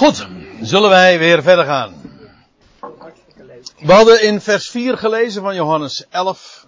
[0.00, 0.26] Goed,
[0.60, 1.94] zullen wij weer verder gaan.
[3.78, 6.66] We hadden in vers 4 gelezen van Johannes 11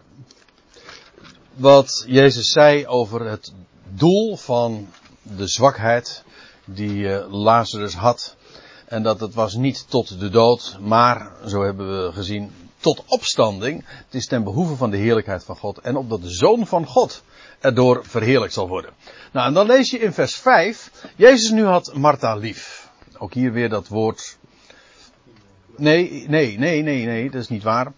[1.54, 3.52] wat Jezus zei over het
[3.88, 4.88] doel van
[5.22, 6.24] de zwakheid
[6.64, 8.36] die uh, Lazarus had.
[8.86, 13.84] En dat het was niet tot de dood, maar, zo hebben we gezien, tot opstanding.
[13.86, 17.22] Het is ten behoeve van de heerlijkheid van God en opdat de Zoon van God
[17.60, 18.92] erdoor verheerlijkt zal worden.
[19.32, 22.81] Nou, en dan lees je in vers 5, Jezus nu had Martha lief.
[23.22, 24.38] Ook hier weer dat woord.
[25.76, 27.92] Nee, nee, nee, nee, nee, dat is niet waar.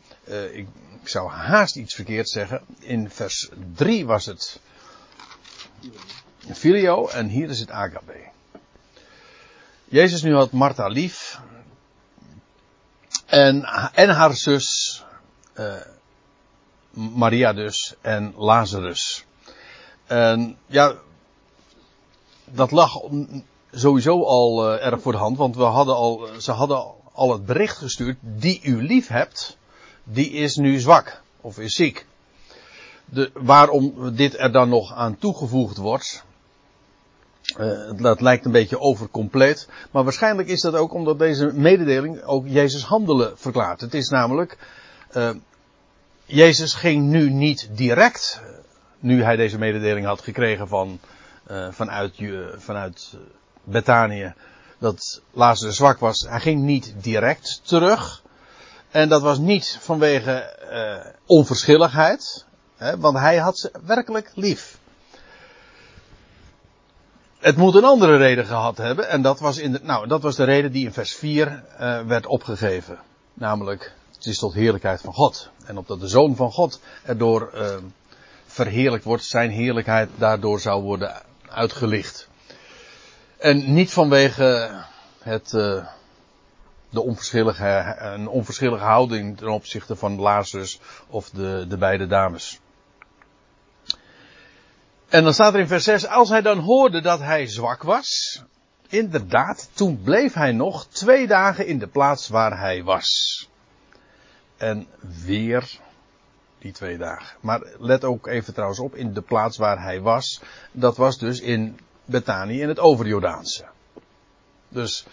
[0.52, 0.66] Ik,
[1.02, 2.62] ik zou haast iets verkeerd zeggen.
[2.78, 4.60] In vers 3 was het
[6.54, 8.28] filio en hier is het agape.
[9.84, 11.40] Jezus nu had Martha lief.
[13.26, 15.02] En, en haar zus,
[15.54, 15.74] uh,
[16.90, 19.24] Maria dus, en Lazarus.
[20.06, 20.94] En ja,
[22.44, 23.00] dat lag
[23.74, 27.46] sowieso al uh, erg voor de hand, want we hadden al, ze hadden al het
[27.46, 29.56] bericht gestuurd, die u lief hebt,
[30.04, 32.06] die is nu zwak, of is ziek.
[33.04, 36.24] De, waarom dit er dan nog aan toegevoegd wordt,
[37.58, 39.68] uh, dat lijkt een beetje overcompleet.
[39.90, 43.80] Maar waarschijnlijk is dat ook omdat deze mededeling ook Jezus handelen verklaart.
[43.80, 44.58] Het is namelijk,
[46.26, 48.42] Jezus ging nu niet direct,
[48.98, 50.98] nu hij deze mededeling had gekregen van,
[51.50, 52.14] uh, vanuit,
[52.56, 53.16] vanuit
[53.64, 54.34] Betanië,
[54.78, 56.26] dat Lazarus zwak was.
[56.28, 58.22] Hij ging niet direct terug.
[58.90, 60.52] En dat was niet vanwege
[61.26, 62.44] onverschilligheid,
[62.76, 64.78] hè, want hij had ze werkelijk lief
[67.44, 69.08] het moet een andere reden gehad hebben.
[69.08, 71.48] En dat was, in de, nou, dat was de reden die in vers 4
[71.80, 72.98] uh, werd opgegeven.
[73.34, 75.50] Namelijk, het is tot heerlijkheid van God.
[75.64, 77.76] En opdat de Zoon van God erdoor uh,
[78.46, 82.28] verheerlijkt wordt, zijn heerlijkheid daardoor zou worden uitgelicht.
[83.44, 84.70] En niet vanwege
[85.22, 85.86] het, uh,
[86.90, 92.60] de onverschillige, een onverschillige houding ten opzichte van Lazarus of de, de beide dames.
[95.08, 98.42] En dan staat er in vers 6, als hij dan hoorde dat hij zwak was,
[98.88, 103.48] inderdaad, toen bleef hij nog twee dagen in de plaats waar hij was.
[104.56, 104.86] En
[105.24, 105.78] weer
[106.58, 107.36] die twee dagen.
[107.40, 110.40] Maar let ook even trouwens op, in de plaats waar hij was,
[110.72, 113.64] dat was dus in Bethanië in het overjordaanse.
[114.68, 115.06] Dus,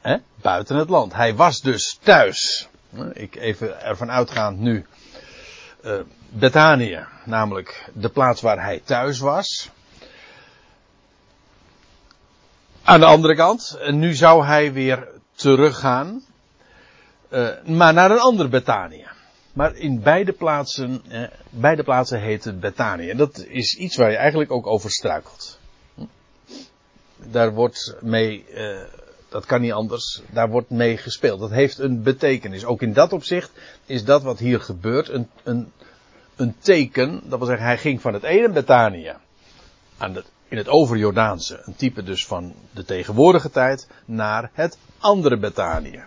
[0.00, 1.14] hè, buiten het land.
[1.14, 2.68] Hij was dus thuis.
[3.12, 4.86] Ik even ervan uitgaand nu
[5.84, 9.70] uh, Bethanië, namelijk de plaats waar hij thuis was.
[12.82, 16.22] Aan de andere kant, nu zou hij weer teruggaan,
[17.30, 19.06] uh, maar naar een ander Bethanië.
[19.52, 23.10] Maar in beide plaatsen, eh, beide plaatsen heet het Bethanië.
[23.10, 25.58] En dat is iets waar je eigenlijk ook over struikelt.
[27.16, 28.80] Daar wordt mee, uh,
[29.28, 31.40] dat kan niet anders, daar wordt mee gespeeld.
[31.40, 32.64] Dat heeft een betekenis.
[32.64, 33.50] Ook in dat opzicht
[33.86, 35.72] is dat wat hier gebeurt een, een
[36.36, 39.14] een teken, dat wil zeggen hij ging van het ene Betanië
[39.98, 46.04] aan in het overjordaanse, een type dus van de tegenwoordige tijd, naar het andere Betanië.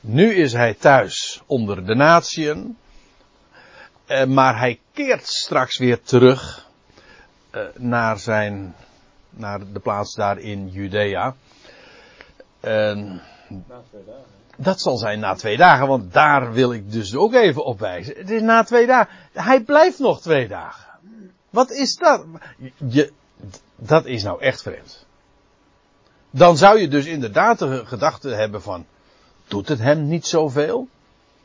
[0.00, 2.76] Nu is hij thuis onder de natieën,
[4.06, 6.68] eh, maar hij keert straks weer terug
[7.50, 8.74] eh, naar zijn,
[9.30, 11.34] naar de plaats daar in Judea.
[12.60, 13.22] En,
[14.56, 18.16] dat zal zijn na twee dagen, want daar wil ik dus ook even op wijzen.
[18.16, 19.14] Het is na twee dagen.
[19.32, 20.90] Hij blijft nog twee dagen.
[21.50, 22.24] Wat is dat?
[22.88, 23.12] Je,
[23.76, 25.06] dat is nou echt vreemd.
[26.30, 28.86] Dan zou je dus inderdaad de gedachte hebben van,
[29.48, 30.88] doet het hem niet zoveel?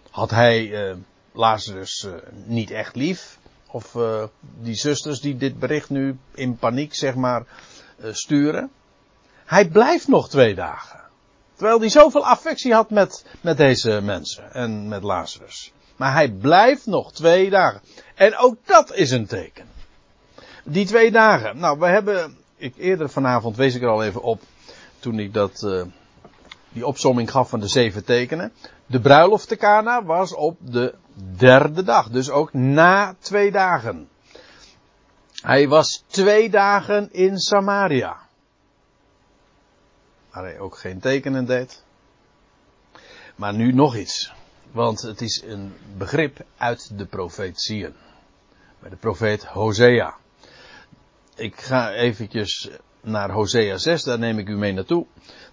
[0.10, 0.96] Had hij uh,
[1.32, 2.14] Lazarus uh,
[2.46, 3.38] niet echt lief?
[3.68, 7.46] Of uh, die zusters die dit bericht nu in paniek zeg maar
[8.02, 8.72] sturen?
[9.46, 11.00] Hij blijft nog twee dagen.
[11.56, 15.74] Terwijl hij zoveel affectie had met, met deze mensen en met Lazarus.
[15.96, 17.82] Maar hij blijft nog twee dagen.
[18.16, 19.66] En ook dat is een teken.
[20.64, 21.58] Die twee dagen.
[21.58, 24.42] Nou, we hebben, ik, eerder vanavond wees ik er al even op,
[25.00, 25.84] toen ik dat, uh,
[26.70, 28.52] die opsomming gaf van de zeven tekenen.
[28.86, 30.94] De bruiloft te Cana was op de
[31.38, 32.10] derde dag.
[32.10, 34.10] Dus ook na twee dagen.
[35.46, 38.26] Hij was twee dagen in Samaria
[40.36, 41.84] waar hij ook geen tekenen deed.
[43.36, 44.34] Maar nu nog iets.
[44.72, 47.94] Want het is een begrip uit de profetieën.
[48.80, 50.16] Bij de profeet Hosea.
[51.36, 52.70] Ik ga eventjes
[53.02, 55.06] naar Hosea 6, daar neem ik u mee naartoe.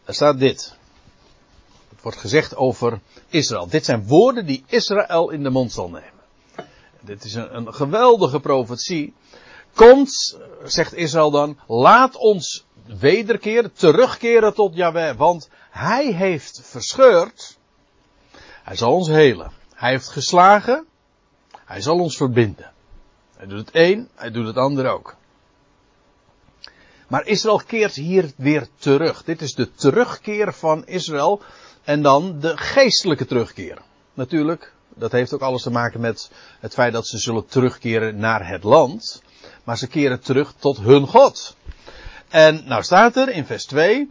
[0.04, 0.76] Daar staat dit.
[1.88, 3.68] Het wordt gezegd over Israël.
[3.68, 6.20] Dit zijn woorden die Israël in de mond zal nemen.
[7.00, 9.14] Dit is een, een geweldige profetie.
[9.74, 17.58] Komt, zegt Israël dan, laat ons wederkeren, terugkeren tot Yahweh, want Hij heeft verscheurd.
[18.62, 19.52] Hij zal ons helen.
[19.74, 20.86] Hij heeft geslagen.
[21.64, 22.72] Hij zal ons verbinden.
[23.36, 25.16] Hij doet het een, hij doet het ander ook.
[27.08, 29.24] Maar Israël keert hier weer terug.
[29.24, 31.42] Dit is de terugkeer van Israël.
[31.84, 33.78] En dan de geestelijke terugkeer.
[34.14, 36.30] Natuurlijk, dat heeft ook alles te maken met
[36.60, 39.22] het feit dat ze zullen terugkeren naar het land.
[39.64, 41.56] Maar ze keren terug tot hun God.
[42.28, 44.10] En nou staat er in vers 2.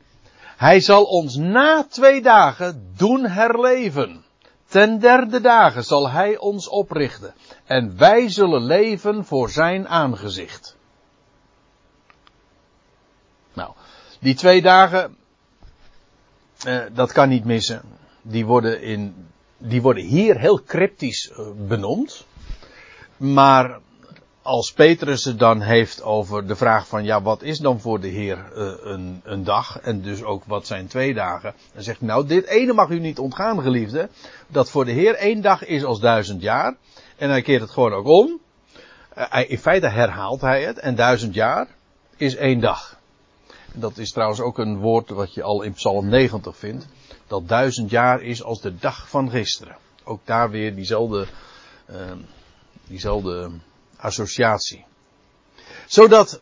[0.58, 4.24] Hij zal ons na twee dagen doen herleven.
[4.68, 7.34] Ten derde dagen zal hij ons oprichten.
[7.66, 10.78] En wij zullen leven voor zijn aangezicht.
[13.54, 13.74] Nou,
[14.20, 15.18] die twee dagen,
[16.64, 17.82] eh, dat kan niet missen.
[18.22, 22.26] Die worden, in, die worden hier heel cryptisch eh, benoemd.
[23.18, 23.80] Maar
[24.42, 28.08] als Petrus het dan heeft over de vraag van ja, wat is dan voor de
[28.08, 32.08] Heer uh, een, een dag en dus ook wat zijn twee dagen, dan zegt hij
[32.08, 34.10] nou, dit ene mag u niet ontgaan, geliefde,
[34.48, 36.76] dat voor de Heer één dag is als duizend jaar.
[37.18, 38.40] En hij keert het gewoon ook om.
[39.18, 41.68] Uh, in feite herhaalt hij het en duizend jaar
[42.18, 43.00] is één dag.
[43.74, 46.88] Dat is trouwens ook een woord wat je al in Psalm 90 vindt.
[47.28, 49.78] Dat duizend jaar is als de dag van gisteren.
[50.04, 51.28] Ook daar weer diezelfde,
[51.90, 51.96] uh,
[52.88, 53.52] diezelfde
[54.02, 54.86] associatie.
[55.88, 56.42] Zodat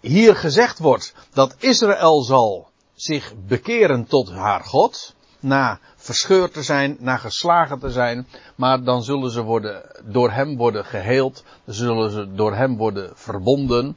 [0.00, 5.14] hier gezegd wordt dat Israël zal zich bekeren tot haar God.
[5.42, 8.26] Na verscheurd te zijn, na geslagen te zijn.
[8.56, 11.44] Maar dan zullen ze worden, door hem worden geheeld.
[11.66, 13.96] Zullen ze door hem worden verbonden.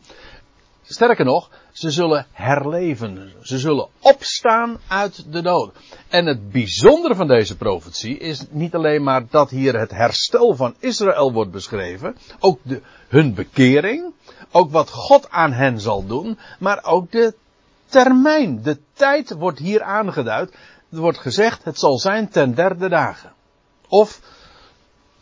[0.83, 3.33] Sterker nog, ze zullen herleven.
[3.41, 5.75] Ze zullen opstaan uit de dood.
[6.07, 10.75] En het bijzondere van deze profetie is niet alleen maar dat hier het herstel van
[10.79, 12.15] Israël wordt beschreven.
[12.39, 14.13] Ook de, hun bekering.
[14.51, 16.39] Ook wat God aan hen zal doen.
[16.59, 17.33] Maar ook de
[17.85, 18.61] termijn.
[18.61, 20.51] De tijd wordt hier aangeduid.
[20.91, 23.31] Er wordt gezegd, het zal zijn ten derde dagen.
[23.87, 24.19] Of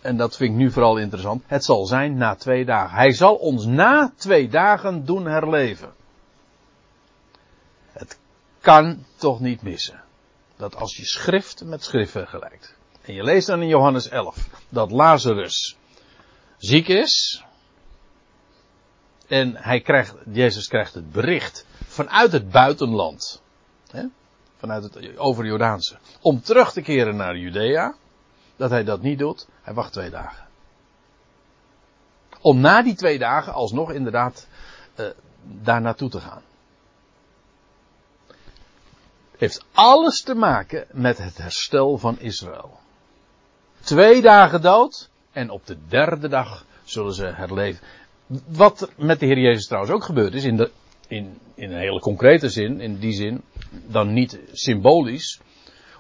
[0.02, 2.96] en dat vind ik nu vooral interessant, het zal zijn na twee dagen.
[2.96, 5.94] Hij zal ons na twee dagen doen herleven.
[7.92, 8.20] Het
[8.60, 10.04] kan toch niet missen.
[10.58, 12.76] Dat als je schrift met schrift vergelijkt.
[13.02, 15.78] En je leest dan in Johannes 11 dat Lazarus
[16.58, 17.44] ziek is.
[19.28, 23.42] En hij krijgt, Jezus krijgt het bericht vanuit het buitenland.
[23.92, 24.04] Hè,
[24.58, 25.98] vanuit het over Jordaanse.
[26.22, 27.96] Om terug te keren naar Judea
[28.62, 29.48] dat hij dat niet doet.
[29.62, 30.48] Hij wacht twee dagen.
[32.42, 34.48] Om na die twee dagen alsnog inderdaad
[35.00, 35.06] uh,
[35.44, 36.42] daar naartoe te gaan.
[39.38, 42.80] Heeft alles te maken met het herstel van Israël.
[43.80, 47.84] Twee dagen dood en op de derde dag zullen ze herleven.
[48.48, 50.72] Wat met de Heer Jezus trouwens ook gebeurd is, in, de,
[51.08, 53.44] in, in een hele concrete zin, in die zin,
[53.88, 55.40] dan niet symbolisch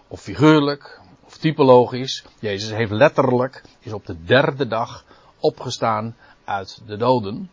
[0.07, 1.01] of figuurlijk
[1.41, 2.25] typologisch.
[2.39, 5.03] Jezus heeft letterlijk, is op de derde dag
[5.39, 7.49] opgestaan uit de doden.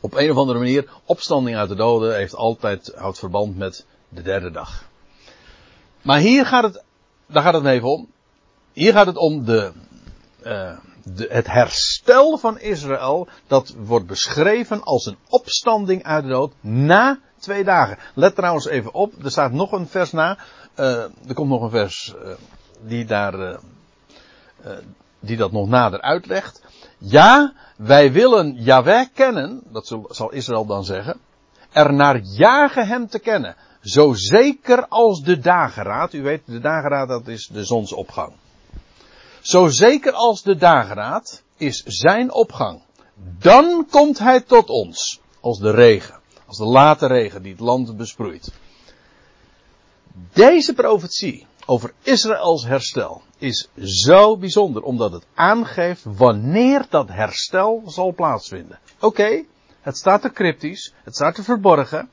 [0.00, 4.22] Op een of andere manier, opstanding uit de doden heeft altijd, houdt verband met de
[4.22, 4.88] derde dag.
[6.02, 6.84] Maar hier gaat het,
[7.26, 8.08] daar gaat het even om.
[8.72, 9.72] Hier gaat het om de,
[10.44, 13.28] uh, de, het herstel van Israël.
[13.46, 17.98] Dat wordt beschreven als een opstanding uit de dood na twee dagen.
[18.14, 20.38] Let trouwens even op, er staat nog een vers na.
[20.76, 20.86] Uh,
[21.28, 22.32] er komt nog een vers uh,
[22.86, 23.56] die daar, uh,
[24.64, 24.72] uh,
[25.20, 26.62] die dat nog nader uitlegt.
[26.98, 31.20] Ja, wij willen Yahweh kennen, dat zal Israël dan zeggen,
[31.72, 33.56] er naar jagen hem te kennen.
[33.80, 38.32] Zo zeker als de dageraad, u weet, de dageraad dat is de zonsopgang.
[39.40, 42.82] Zo zeker als de dageraad is zijn opgang.
[43.38, 47.96] Dan komt hij tot ons, als de regen, als de late regen die het land
[47.96, 48.52] besproeit.
[50.32, 58.14] Deze profetie over Israëls herstel is zo bijzonder, omdat het aangeeft wanneer dat herstel zal
[58.14, 58.78] plaatsvinden.
[59.00, 59.44] Oké,
[59.80, 62.08] het staat er cryptisch, het staat er verborgen,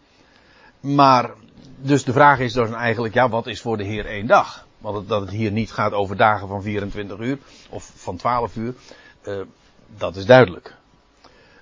[0.79, 1.31] maar
[1.77, 4.67] dus de vraag is dan eigenlijk, ja, wat is voor de Heer één dag?
[4.77, 7.37] Want dat het hier niet gaat over dagen van 24 uur
[7.69, 8.73] of van 12 uur,
[9.23, 9.41] uh,
[9.97, 10.75] dat is duidelijk.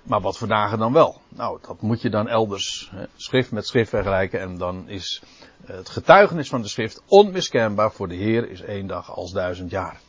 [0.02, 1.20] Maar wat dagen dan wel?
[1.28, 5.22] Nou, dat moet je dan elders hè, schrift met schrift vergelijken en dan is
[5.66, 10.00] het getuigenis van de schrift onmiskenbaar voor de Heer is één dag als duizend jaar.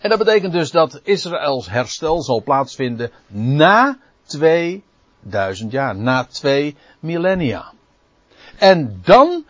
[0.00, 7.72] En dat betekent dus dat Israëls herstel zal plaatsvinden na 2000 jaar, na twee millennia.
[8.58, 9.44] En dan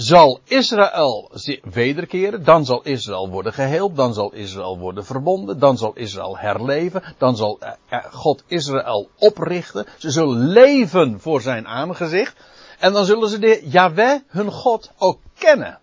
[0.00, 1.30] zal Israël
[1.62, 7.02] wederkeren, dan zal Israël worden geheeld, dan zal Israël worden verbonden, dan zal Israël herleven,
[7.18, 9.86] dan zal eh, eh, God Israël oprichten.
[9.98, 12.36] Ze zullen leven voor zijn aangezicht.
[12.78, 15.78] En dan zullen ze de Yahweh, hun God, ook kennen.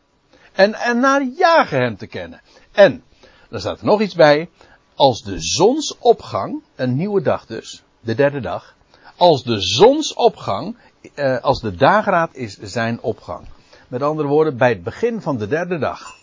[0.54, 2.42] En, en naar jagen hem te kennen.
[2.72, 3.04] En,
[3.50, 4.50] daar staat er nog iets bij.
[4.96, 8.76] Als de zonsopgang, een nieuwe dag dus, de derde dag.
[9.18, 10.78] Als de zonsopgang,
[11.16, 13.48] eh, als de dageraad is zijn opgang.
[13.88, 16.18] Met andere woorden, bij het begin van de derde dag.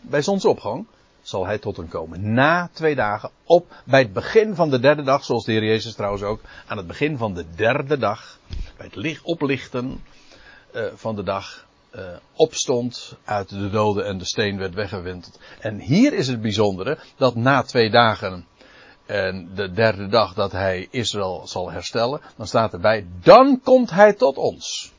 [0.00, 0.86] Bij zonsopgang
[1.22, 2.32] zal hij tot hem komen.
[2.32, 5.94] Na twee dagen, op, bij het begin van de derde dag, zoals de Heer Jezus
[5.94, 8.38] trouwens ook, aan het begin van de derde dag,
[8.76, 10.04] bij het licht oplichten
[10.74, 12.02] uh, van de dag, uh,
[12.34, 15.40] opstond uit de doden en de steen werd weggewinteld.
[15.60, 18.46] En hier is het bijzondere, dat na twee dagen
[19.06, 24.12] en de derde dag dat hij Israël zal herstellen, dan staat erbij, dan komt hij
[24.12, 24.92] tot ons.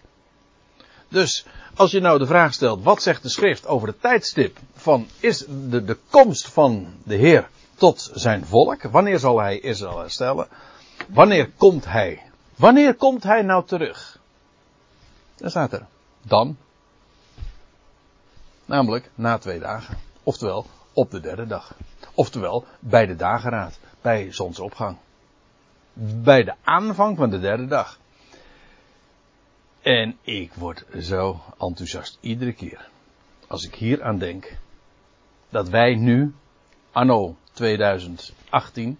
[1.09, 5.07] Dus als je nou de vraag stelt, wat zegt de schrift over het tijdstip van
[5.19, 8.81] is de, de komst van de Heer tot zijn volk?
[8.81, 10.47] Wanneer zal hij Israël herstellen?
[11.07, 12.21] Wanneer komt hij?
[12.55, 14.19] Wanneer komt hij nou terug?
[15.35, 15.85] Dan staat er,
[16.21, 16.57] dan.
[18.65, 19.97] Namelijk na twee dagen.
[20.23, 21.73] Oftewel op de derde dag.
[22.13, 24.97] Oftewel bij de dageraad, bij zonsopgang.
[26.23, 27.99] Bij de aanvang van de derde dag.
[29.81, 32.89] En ik word zo enthousiast iedere keer.
[33.47, 34.57] Als ik hier aan denk.
[35.49, 36.33] Dat wij nu,
[36.91, 38.97] anno 2018.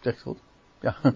[0.00, 0.38] Zeg ik het goed?
[0.80, 0.96] Ja.
[1.02, 1.12] Ja,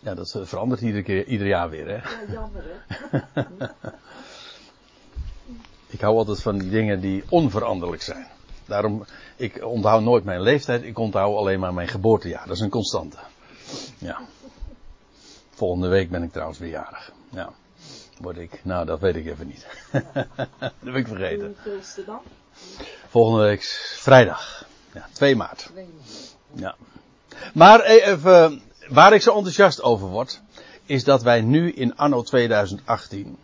[0.06, 1.94] ja dat verandert iedere keer, ieder jaar weer, hè?
[1.94, 3.20] Ja, jammer, hè?
[5.94, 8.26] ik hou altijd van die dingen die onveranderlijk zijn.
[8.66, 9.04] Daarom,
[9.36, 12.46] ik onthoud nooit mijn leeftijd, ik onthoud alleen maar mijn geboortejaar.
[12.46, 13.18] Dat is een constante.
[13.98, 14.20] Ja.
[15.60, 17.12] Volgende week ben ik trouwens weer jarig.
[17.30, 17.52] Ja.
[18.18, 19.66] Word ik, nou dat weet ik even niet.
[20.50, 21.56] dat heb ik vergeten.
[23.08, 23.62] Volgende week
[23.96, 24.66] vrijdag.
[24.94, 25.70] Ja, 2 maart.
[26.52, 26.74] Ja.
[27.54, 30.40] Maar even, waar ik zo enthousiast over word,
[30.84, 33.38] is dat wij nu in anno 2018.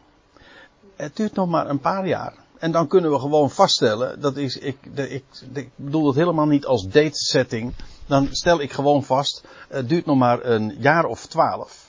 [0.97, 2.35] Het duurt nog maar een paar jaar.
[2.59, 6.67] En dan kunnen we gewoon vaststellen, dat is, ik, ik, ik bedoel dat helemaal niet
[6.67, 7.75] als date setting.
[8.07, 11.86] Dan stel ik gewoon vast, het duurt nog maar een jaar of twaalf.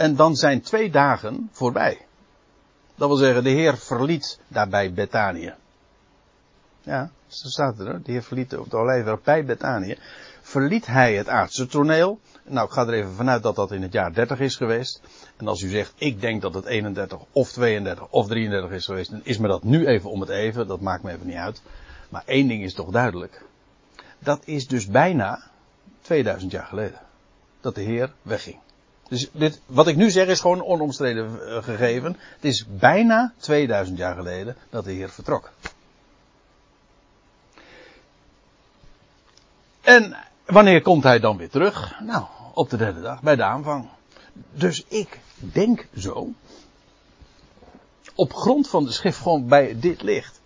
[0.00, 1.98] En dan zijn twee dagen voorbij.
[2.94, 5.54] Dat wil zeggen, de Heer verliet daarbij Betanië.
[6.82, 8.02] Ja, zo staat er.
[8.02, 9.98] De Heer verliet op de olijfberg bij Betanië.
[10.42, 12.20] Verliet hij het aardse toneel.
[12.44, 15.00] Nou, ik ga er even vanuit dat dat in het jaar 30 is geweest.
[15.36, 19.10] En als u zegt, ik denk dat het 31 of 32 of 33 is geweest,
[19.10, 20.66] dan is me dat nu even om het even.
[20.66, 21.62] Dat maakt me even niet uit.
[22.08, 23.44] Maar één ding is toch duidelijk.
[24.18, 25.50] Dat is dus bijna
[26.00, 27.00] 2000 jaar geleden.
[27.60, 28.58] Dat de Heer wegging.
[29.10, 32.16] Dus dit, wat ik nu zeg is gewoon onomstreden eh, gegeven.
[32.34, 35.50] Het is bijna 2000 jaar geleden dat de Heer vertrok.
[39.80, 42.00] En wanneer komt hij dan weer terug?
[42.00, 42.24] Nou,
[42.54, 43.88] op de derde dag, bij de aanvang.
[44.52, 46.32] Dus ik denk zo.
[48.14, 50.40] Op grond van de schrift gewoon bij dit licht.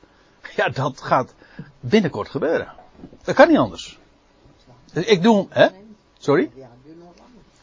[0.56, 1.34] Ja, dat gaat
[1.80, 2.72] binnenkort gebeuren.
[3.22, 3.98] Dat kan niet anders.
[4.92, 5.68] Dus ik doe, hè?
[6.18, 6.50] Sorry?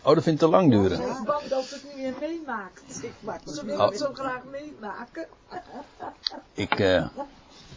[0.03, 1.01] Oh, dat vindt te lang duren.
[1.01, 2.81] Is bang dat ze het niet meer meemaakt.
[3.55, 5.27] Ze wil het zo graag meemaken.
[6.53, 7.05] Ik, uh,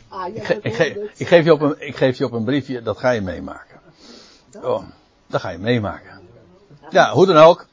[0.08, 1.10] Ah, ja, ik, ge- ik, ge- ik.
[1.16, 3.80] ik, geef je op een, ik geef je op een briefje, dat ga je meemaken.
[4.62, 4.82] Oh,
[5.26, 6.20] dat ga je meemaken.
[6.90, 7.66] Ja, hoe dan ook.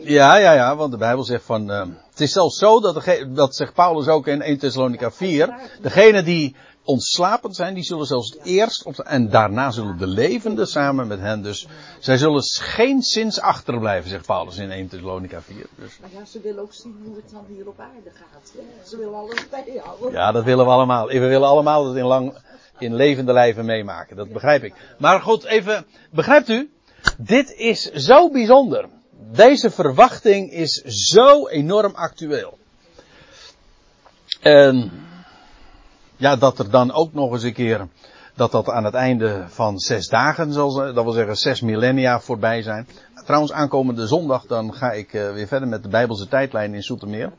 [0.00, 1.70] Ja, ja, ja, want de Bijbel zegt van.
[1.70, 5.54] eh, het is zelfs zo dat, dege- dat zegt Paulus ook in 1 Thessalonica 4.
[5.80, 8.84] Degenen die ontslapend zijn, die zullen zelfs het eerst.
[8.84, 11.42] Op, en daarna zullen de levenden samen met hen.
[11.42, 11.66] Dus
[11.98, 15.66] zij zullen geen zins achterblijven, zegt Paulus in 1 Thessalonica 4.
[15.76, 18.52] Dus, Maar ja, ze willen ook zien hoe het dan hier op aarde gaat.
[18.88, 20.12] Ze willen alles bijhouden.
[20.12, 21.06] ja, dat willen we allemaal.
[21.06, 22.38] We willen allemaal het in, lang,
[22.78, 24.16] in levende lijven meemaken.
[24.16, 24.74] Dat begrijp ik.
[24.98, 25.86] Maar goed, even.
[26.10, 26.70] Begrijpt u?
[27.18, 28.88] Dit is zo bijzonder.
[29.32, 32.58] Deze verwachting is zo enorm actueel.
[34.40, 34.92] En
[36.22, 37.88] ja, dat er dan ook nog eens een keer,
[38.34, 42.20] dat dat aan het einde van zes dagen zal zijn, dat wil zeggen zes millennia
[42.20, 42.86] voorbij zijn.
[43.24, 47.32] Trouwens, aankomende zondag dan ga ik eh, weer verder met de Bijbelse tijdlijn in Soetermeer.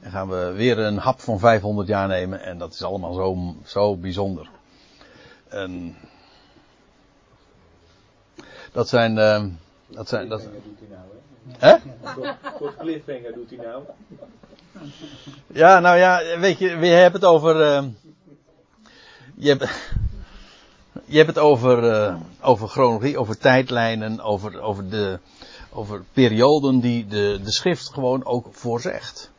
[0.00, 3.54] En gaan we weer een hap van 500 jaar nemen en dat is allemaal zo,
[3.64, 4.50] zo bijzonder.
[5.48, 5.96] En
[8.72, 9.44] dat zijn, eh,
[9.88, 11.06] dat zijn, dat, Cliffhanger doet hij nou,
[11.58, 11.76] hè?
[12.58, 13.82] soort cliffhanger doet hij nou.
[15.46, 17.62] Ja, nou ja, weet je, we hebben het over.
[17.62, 17.84] eh,
[19.38, 19.68] je, hebt,
[21.04, 25.18] je hebt het over, eh, over chronologie, over tijdlijnen, over, over, de,
[25.70, 29.30] over perioden die de, de schrift gewoon ook voorzegt.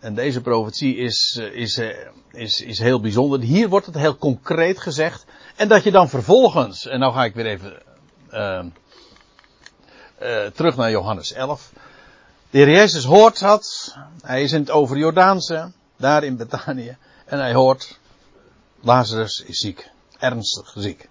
[0.00, 1.96] En deze profetie is, eh, is, eh,
[2.32, 3.40] is, is heel bijzonder.
[3.40, 5.24] Hier wordt het heel concreet gezegd.
[5.56, 7.82] En dat je dan vervolgens, en nou ga ik weer even.
[8.30, 8.64] eh,
[10.18, 11.70] eh, terug naar Johannes 11.
[12.50, 13.96] De Heer Jezus hoort dat.
[14.22, 16.96] Hij is in het over Jordaanse, daar in Betanië.
[17.24, 17.98] En hij hoort,
[18.84, 19.90] Lazarus is ziek.
[20.18, 21.08] Ernstig ziek.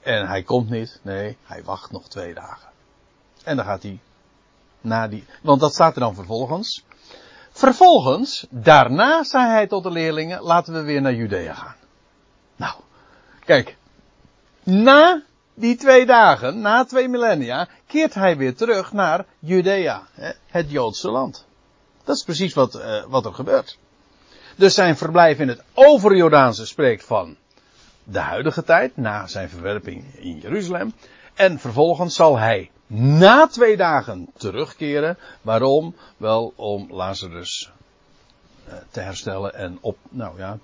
[0.00, 1.00] En hij komt niet.
[1.02, 2.68] Nee, hij wacht nog twee dagen.
[3.44, 4.00] En dan gaat hij
[4.80, 6.84] na die, want dat staat er dan vervolgens.
[7.50, 11.76] Vervolgens, daarna zei hij tot de leerlingen, laten we weer naar Judea gaan.
[12.56, 12.74] Nou,
[13.44, 13.76] kijk.
[14.62, 15.22] Na
[15.54, 20.06] die twee dagen, na twee millennia, keert hij weer terug naar Judea,
[20.46, 21.46] het Joodse land.
[22.04, 23.78] Dat is precies wat, uh, wat er gebeurt.
[24.58, 27.36] Dus zijn verblijf in het overjordaanse spreekt van
[28.04, 30.92] de huidige tijd, na zijn verwerping in Jeruzalem.
[31.34, 35.18] En vervolgens zal hij na twee dagen terugkeren.
[35.42, 35.94] Waarom?
[36.16, 37.70] Wel om Lazarus
[38.68, 40.58] uh, te herstellen en op, nou ja,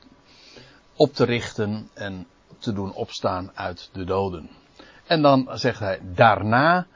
[0.96, 2.26] op te richten en
[2.58, 4.50] te doen opstaan uit de doden.
[5.06, 6.86] En dan zegt hij daarna,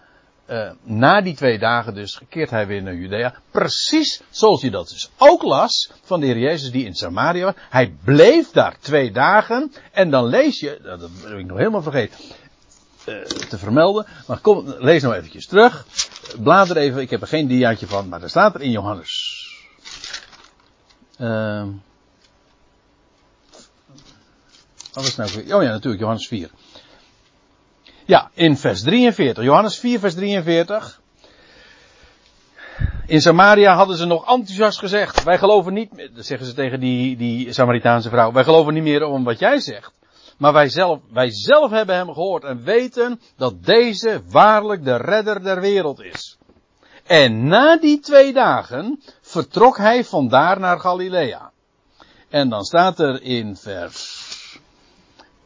[0.50, 3.35] uh, na die twee dagen dus, keert hij weer naar Judea.
[3.50, 7.55] Precies zoals je dat dus ook las van de Heer Jezus die in Samaria was.
[7.71, 9.73] Hij bleef daar twee dagen.
[9.93, 12.19] En dan lees je, dat heb ik nog helemaal vergeten
[13.09, 14.07] uh, te vermelden.
[14.26, 15.87] Maar kom, lees nou eventjes terug.
[16.43, 19.37] Blader even, ik heb er geen diaatje van, maar er staat er in Johannes.
[21.21, 21.67] Uh,
[24.93, 25.31] wat nou?
[25.40, 26.50] Oh ja, natuurlijk, Johannes 4.
[28.08, 29.44] Ja, in vers 43.
[29.44, 31.00] Johannes 4, vers 43.
[33.06, 35.24] In Samaria hadden ze nog enthousiast gezegd.
[35.24, 38.32] Wij geloven niet meer, zeggen ze tegen die, die Samaritaanse vrouw.
[38.32, 39.92] Wij geloven niet meer om wat jij zegt.
[40.38, 45.42] Maar wij zelf, wij zelf hebben hem gehoord en weten dat deze waarlijk de redder
[45.42, 46.38] der wereld is.
[47.06, 51.50] En na die twee dagen vertrok hij vandaar naar Galilea.
[52.28, 54.17] En dan staat er in vers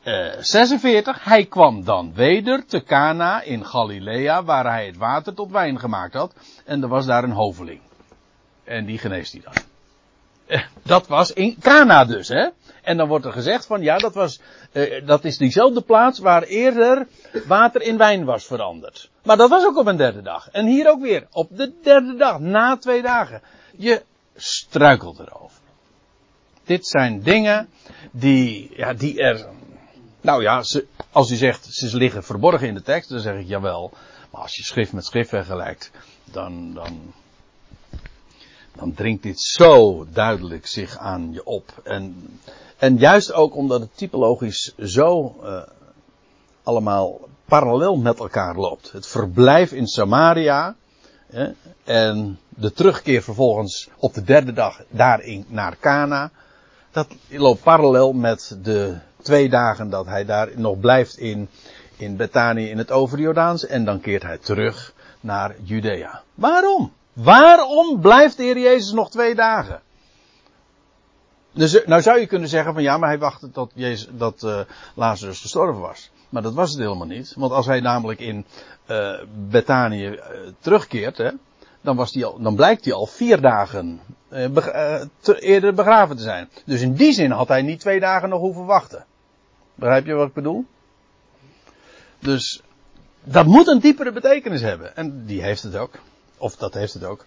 [0.05, 5.51] uh, 46, hij kwam dan weder te Cana in Galilea, waar hij het water tot
[5.51, 6.35] wijn gemaakt had.
[6.65, 7.81] En er was daar een hoveling.
[8.65, 9.55] En die geneest hij dan.
[10.47, 12.49] Uh, dat was in Cana dus, hè?
[12.83, 14.41] En dan wordt er gezegd van, ja, dat was,
[14.73, 17.09] uh, dat is diezelfde plaats waar eerder
[17.47, 19.11] water in wijn was veranderd.
[19.23, 20.49] Maar dat was ook op een derde dag.
[20.51, 23.43] En hier ook weer, op de derde dag, na twee dagen.
[23.77, 24.03] Je
[24.37, 25.59] struikelt erover.
[26.65, 27.69] Dit zijn dingen
[28.11, 29.47] die, ja, die er
[30.23, 30.63] nou ja,
[31.13, 33.93] als u zegt ze liggen verborgen in de tekst, dan zeg ik jawel.
[34.31, 35.91] Maar als je schrift met schrift vergelijkt,
[36.25, 37.13] dan, dan,
[38.77, 41.81] dan dringt dit zo duidelijk zich aan je op.
[41.85, 42.39] En,
[42.79, 45.63] en juist ook omdat het typologisch zo uh,
[46.63, 48.93] allemaal parallel met elkaar loopt.
[48.93, 50.77] Het verblijf in Samaria
[51.85, 56.31] en de terugkeer vervolgens op de derde dag daarin naar Cana.
[56.91, 61.49] Dat loopt parallel met de twee dagen dat hij daar nog blijft in,
[61.97, 63.67] in Bethanië in het Overjordaans.
[63.67, 66.23] En dan keert hij terug naar Judea.
[66.35, 66.93] Waarom?
[67.13, 69.81] Waarom blijft de Heer Jezus nog twee dagen?
[71.53, 74.61] Dus, nou zou je kunnen zeggen van ja, maar hij wachtte tot Jezus, dat uh,
[74.95, 76.11] Lazarus gestorven was.
[76.29, 77.35] Maar dat was het helemaal niet.
[77.37, 78.45] Want als hij namelijk in
[78.91, 80.21] uh, Bethanië
[80.61, 81.31] terugkeert, hè,
[81.81, 84.01] dan, was die al, dan blijkt hij al vier dagen
[85.39, 86.49] eerder begraven te zijn.
[86.65, 89.05] Dus in die zin had hij niet twee dagen nog hoeven wachten.
[89.75, 90.67] Begrijp je wat ik bedoel?
[92.19, 92.63] Dus
[93.25, 94.97] dat moet een diepere betekenis hebben.
[94.97, 95.99] En die heeft het ook.
[96.37, 97.25] Of dat heeft het ook.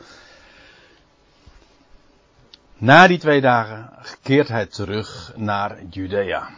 [2.78, 3.90] Na die twee dagen
[4.22, 6.50] keert hij terug naar Judea.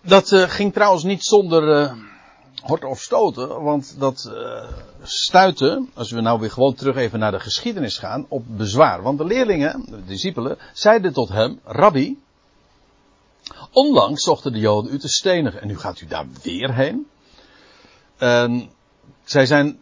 [0.00, 1.92] Dat uh, ging trouwens niet zonder uh,
[2.62, 4.30] hort of stoten, want dat
[5.32, 9.02] uh, als we nou weer gewoon terug even naar de geschiedenis gaan, op bezwaar.
[9.02, 12.18] Want de leerlingen, de discipelen, zeiden tot hem, Rabbi,
[13.72, 17.06] onlangs zochten de Joden u te stenigen en nu gaat u daar weer heen.
[18.16, 18.70] En
[19.24, 19.78] zij zijn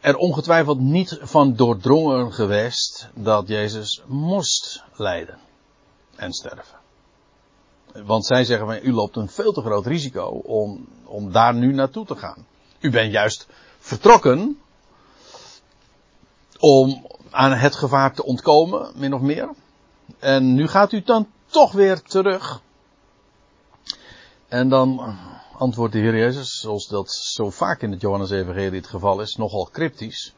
[0.00, 5.38] er ongetwijfeld niet van doordrongen geweest dat Jezus moest lijden
[6.16, 6.78] en sterven.
[7.92, 11.72] Want zij zeggen van, u loopt een veel te groot risico om, om daar nu
[11.72, 12.46] naartoe te gaan.
[12.80, 13.46] U bent juist
[13.78, 14.58] vertrokken
[16.58, 19.48] om aan het gevaar te ontkomen, min of meer.
[20.18, 22.60] En nu gaat u dan toch weer terug.
[24.48, 25.16] En dan
[25.58, 29.68] antwoordt de Heer Jezus, zoals dat zo vaak in het Johannes-evangelie het geval is, nogal
[29.72, 30.34] cryptisch.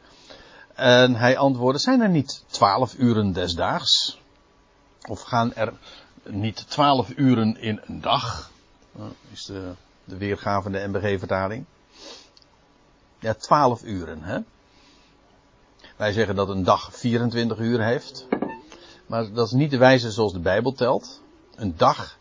[0.73, 4.19] En hij antwoordde, zijn er niet twaalf uren desdaags?
[5.09, 5.73] Of gaan er
[6.23, 8.51] niet twaalf uren in een dag?
[9.31, 11.65] Is de, de weergave van de MBG-vertaling.
[13.19, 14.39] Ja, twaalf uren, hè.
[15.95, 18.27] Wij zeggen dat een dag 24 uur heeft.
[19.05, 21.21] Maar dat is niet de wijze zoals de Bijbel telt.
[21.55, 22.17] Een dag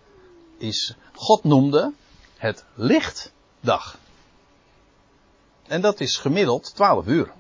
[0.58, 1.92] is God noemde
[2.36, 3.98] het lichtdag.
[5.66, 7.32] En dat is gemiddeld 12 uur.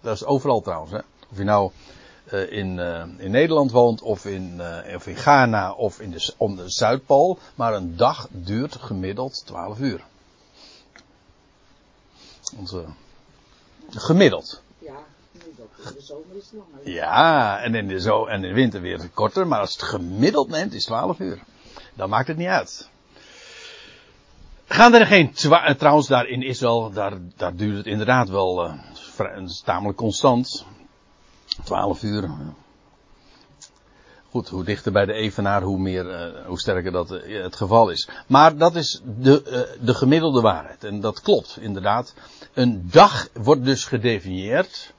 [0.00, 0.92] Dat is overal trouwens.
[0.92, 0.98] Hè?
[1.30, 1.70] Of je nou
[2.32, 6.32] uh, in, uh, in Nederland woont, of in, uh, of in Ghana, of in de,
[6.36, 7.38] om de Zuidpool.
[7.54, 10.04] Maar een dag duurt gemiddeld 12 uur.
[12.58, 12.84] Onze,
[13.90, 14.62] gemiddeld.
[14.78, 14.96] Ja.
[15.32, 15.40] In
[15.76, 16.90] de zomer is het langer.
[16.90, 19.46] Ja, en in de, zo, en in de winter weer korter.
[19.46, 21.42] Maar als het gemiddeld neemt, is 12 uur.
[21.94, 22.88] Dan maakt het niet uit.
[24.66, 25.32] Gaan er geen
[25.78, 30.66] trouwens daar in Israël, daar, daar duurt het inderdaad wel uh, vrij, tamelijk constant.
[31.64, 32.30] 12 uur.
[34.30, 37.90] Goed, hoe dichter bij de evenaar, hoe, meer, uh, hoe sterker dat uh, het geval
[37.90, 38.08] is.
[38.26, 40.84] Maar dat is de, uh, de gemiddelde waarheid.
[40.84, 42.14] En dat klopt, inderdaad.
[42.52, 44.92] Een dag wordt dus gedefinieerd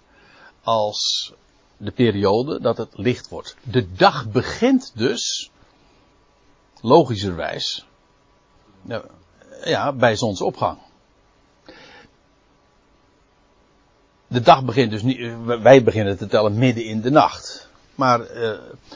[0.64, 1.34] als
[1.78, 3.56] de periode dat het licht wordt.
[3.64, 5.52] De dag begint dus,
[6.82, 7.86] logischerwijs,
[9.64, 10.78] ja, bij zonsopgang.
[14.36, 17.70] De dag begint dus niet, wij beginnen te tellen midden in de nacht.
[17.96, 18.52] Maar uh,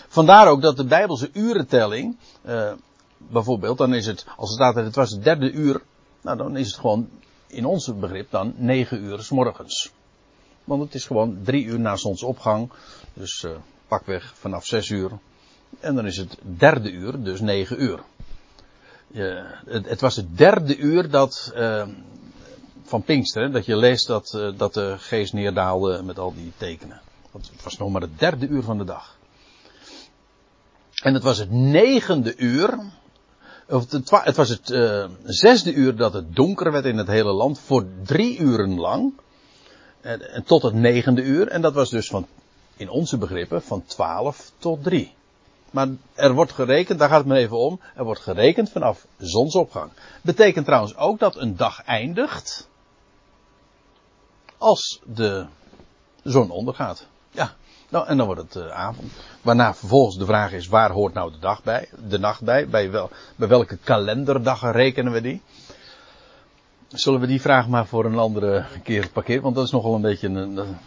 [0.08, 2.72] vandaar ook dat de Bijbelse urentelling, uh,
[3.18, 5.82] bijvoorbeeld, dan is het, als het staat dat het was het derde uur,
[6.22, 7.10] nou dan is het gewoon
[7.48, 9.92] in onze begrip dan negen uur s morgens.
[10.64, 12.72] Want het is gewoon drie uur na zonsopgang,
[13.14, 13.52] dus uh,
[13.88, 15.12] pakweg vanaf zes uur.
[15.80, 18.00] En dan is het derde uur, dus negen uur.
[19.66, 21.54] Het, het, was het derde uur dat,
[22.90, 27.02] van Pinkster, dat je leest dat, uh, dat de geest neerdaalde met al die tekenen.
[27.32, 29.18] Het was nog maar het derde uur van de dag.
[31.04, 32.80] En het was het negende uur,
[33.68, 37.60] of het, was het uh, zesde uur dat het donker werd in het hele land
[37.60, 39.14] voor drie uren lang.
[40.02, 41.48] En, en tot het negende uur.
[41.48, 42.28] En dat was dus van,
[42.76, 45.14] in onze begrippen, van twaalf tot drie.
[45.72, 49.92] Maar er wordt gerekend, daar gaat het me even om, er wordt gerekend vanaf zonsopgang.
[50.22, 52.68] Betekent trouwens ook dat een dag eindigt
[54.60, 55.46] als de
[56.24, 57.08] zon ondergaat.
[57.32, 57.56] Ja,
[57.90, 59.12] nou, en dan wordt het uh, avond.
[59.42, 61.90] Waarna vervolgens de vraag is, waar hoort nou de dag bij?
[62.08, 62.68] De nacht bij?
[62.68, 65.42] Bij, wel, bij welke kalenderdagen rekenen we die?
[66.88, 69.44] Zullen we die vraag maar voor een andere keer parkeren?
[69.44, 70.78] Want dat is nogal een beetje een...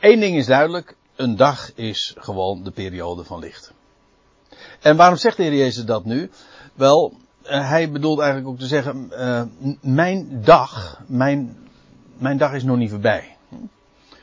[0.00, 3.72] Eén ding is duidelijk, een dag is gewoon de periode van licht.
[4.80, 6.30] En waarom zegt de Heer Jezus dat nu?
[6.74, 9.42] Wel, hij bedoelt eigenlijk ook te zeggen, uh,
[9.80, 11.56] mijn dag, mijn,
[12.16, 13.36] mijn dag is nog niet voorbij.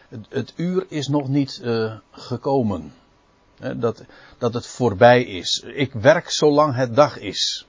[0.09, 2.93] Het, het uur is nog niet uh, gekomen.
[3.75, 4.03] Dat,
[4.37, 5.63] dat het voorbij is.
[5.65, 7.67] Ik werk zolang het dag is.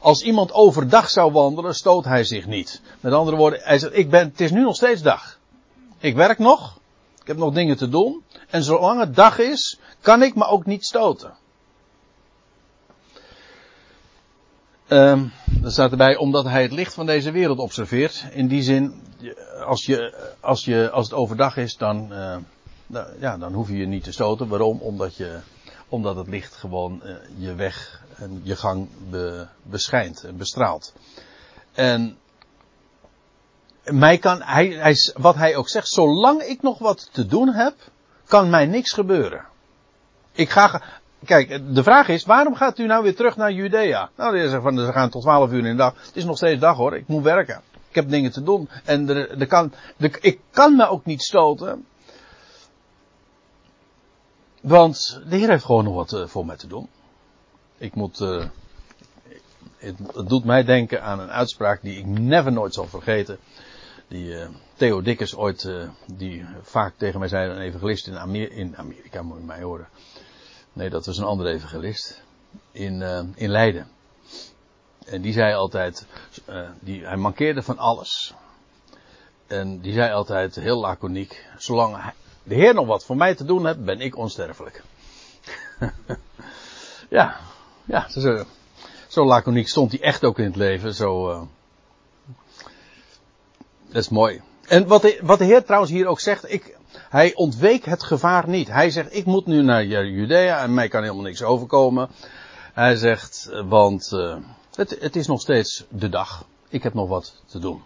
[0.00, 2.80] Als iemand overdag zou wandelen, stoot hij zich niet.
[3.00, 5.38] Met andere woorden, hij zegt, ik ben, het is nu nog steeds dag.
[5.98, 6.80] Ik werk nog.
[7.20, 8.22] Ik heb nog dingen te doen.
[8.48, 11.34] En zolang het dag is, kan ik me ook niet stoten.
[14.92, 18.24] Dan staat erbij, omdat hij het licht van deze wereld observeert.
[18.30, 19.02] In die zin,
[19.64, 22.36] als, je, als, je, als het overdag is, dan, uh,
[23.20, 24.48] ja, dan hoef je je niet te stoten.
[24.48, 24.78] Waarom?
[24.80, 25.38] Omdat, je,
[25.88, 30.94] omdat het licht gewoon uh, je weg en je gang be, beschijnt en bestraalt.
[31.72, 32.18] En
[33.84, 37.74] mij kan, hij, hij, wat hij ook zegt, zolang ik nog wat te doen heb,
[38.24, 39.44] kan mij niks gebeuren.
[40.32, 40.82] Ik ga,
[41.24, 44.10] kijk, de vraag is, waarom gaat u nou weer terug naar Judea?
[44.16, 45.94] Nou, die zegt van, ze gaan tot 12 uur in de dag.
[46.06, 47.62] Het is nog steeds dag hoor, ik moet werken.
[47.88, 48.68] Ik heb dingen te doen.
[48.84, 51.86] En er, er kan, er, ik kan me ook niet stoten.
[54.60, 56.88] Want de Heer heeft gewoon nog wat uh, voor mij te doen.
[57.78, 58.44] Ik moet, uh,
[59.76, 59.96] het,
[60.28, 63.38] doet mij denken aan een uitspraak die ik never nooit zal vergeten
[64.08, 65.70] die uh, Theo Dikkers ooit,
[66.06, 69.88] die vaak tegen mij zei, een evangelist in, in Amerika, moet je mij horen.
[70.72, 72.22] Nee, dat was een andere evangelist.
[72.72, 73.88] In, uh, in Leiden.
[75.04, 76.06] En die zei altijd,
[76.80, 78.34] die, hij mankeerde van alles.
[79.46, 83.66] En die zei altijd heel laconiek, zolang de Heer nog wat voor mij te doen
[83.66, 84.82] heeft, ben ik onsterfelijk.
[87.08, 87.36] ja,
[87.84, 88.44] ja, zo,
[89.08, 91.48] zo laconiek stond hij echt ook in het leven, zo...
[93.88, 94.40] Dat is mooi.
[94.68, 96.76] En wat de, wat de Heer trouwens hier ook zegt, ik,
[97.08, 98.68] hij ontweek het gevaar niet.
[98.68, 102.08] Hij zegt, ik moet nu naar Judea en mij kan helemaal niks overkomen.
[102.72, 104.36] Hij zegt, want uh,
[104.74, 106.46] het, het is nog steeds de dag.
[106.68, 107.82] Ik heb nog wat te doen.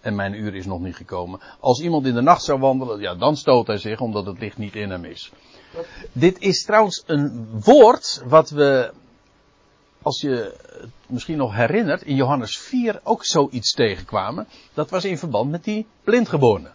[0.00, 1.40] En mijn uur is nog niet gekomen.
[1.60, 4.58] Als iemand in de nacht zou wandelen, ja, dan stoot hij zich omdat het licht
[4.58, 5.32] niet in hem is.
[6.12, 8.92] Dit is trouwens een woord wat we
[10.04, 14.46] als je het misschien nog herinnert, in Johannes 4 ook zoiets tegenkwamen.
[14.74, 16.72] Dat was in verband met die blindgeborene.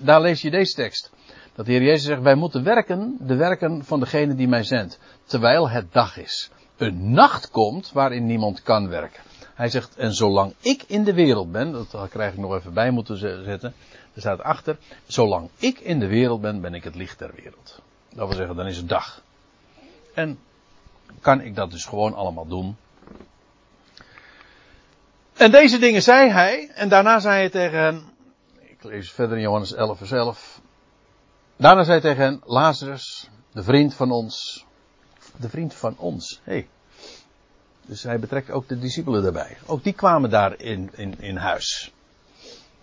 [0.00, 1.10] Daar lees je deze tekst.
[1.54, 4.98] Dat de Heer Jezus zegt, wij moeten werken, de werken van degene die mij zendt.
[5.24, 6.50] Terwijl het dag is.
[6.76, 9.22] een nacht komt waarin niemand kan werken.
[9.54, 12.90] Hij zegt, en zolang ik in de wereld ben, dat krijg ik nog even bij
[12.90, 13.74] moeten zetten.
[14.14, 17.80] Er staat achter, zolang ik in de wereld ben, ben ik het licht der wereld.
[18.08, 19.22] Dat wil zeggen, dan is het dag.
[20.14, 20.38] En
[21.20, 22.76] kan ik dat dus gewoon allemaal doen.
[25.36, 28.11] En deze dingen zei hij, en daarna zei hij tegen hen,
[28.84, 30.60] lees verder in Johannes 11 vers 11.
[31.56, 34.66] Daarna zei hij tegen hen, Lazarus, de vriend van ons,
[35.36, 36.68] de vriend van ons, hey.
[37.86, 39.56] Dus hij betrekt ook de discipelen daarbij.
[39.66, 41.92] Ook die kwamen daar in, in, in huis.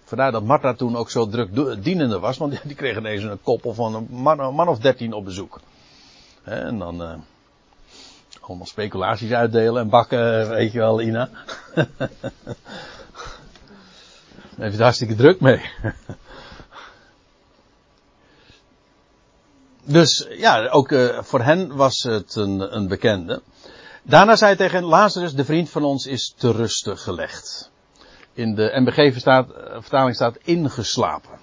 [0.03, 3.73] Vandaar dat Martha toen ook zo druk dienende was, want die kregen ineens een koppel
[3.73, 5.59] van een man, man of dertien op bezoek.
[6.43, 7.13] En dan uh,
[8.41, 11.29] allemaal speculaties uitdelen en bakken, weet je wel, Ina.
[14.59, 15.61] Heeft het hartstikke druk mee.
[19.97, 23.41] dus ja, ook uh, voor hen was het een, een bekende.
[24.03, 27.71] Daarna zei hij tegen Lazarus, de vriend van ons, is te rusten gelegd.
[28.33, 31.39] In de MBG-vertaling staat ingeslapen.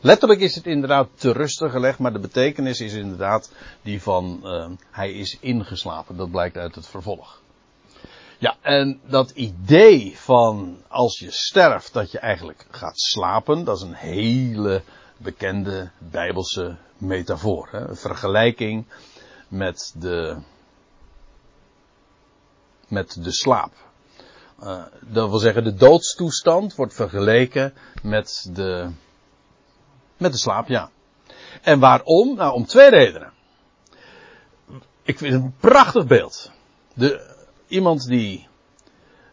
[0.00, 3.52] Letterlijk is het inderdaad te rusten gelegd, maar de betekenis is inderdaad
[3.82, 6.16] die van uh, hij is ingeslapen.
[6.16, 7.42] Dat blijkt uit het vervolg.
[8.38, 13.82] Ja, en dat idee van als je sterft dat je eigenlijk gaat slapen, dat is
[13.82, 14.82] een hele
[15.16, 17.68] bekende bijbelse metafoor.
[17.70, 17.88] Hè?
[17.88, 18.86] Een vergelijking
[19.48, 20.36] met de,
[22.88, 23.72] met de slaap.
[24.62, 28.90] Uh, dat wil zeggen, de doodstoestand wordt vergeleken met de,
[30.16, 30.90] met de slaap, ja.
[31.62, 32.36] En waarom?
[32.36, 33.32] Nou, om twee redenen.
[35.02, 36.50] Ik vind het een prachtig beeld.
[36.94, 37.35] De,
[37.68, 38.48] iemand die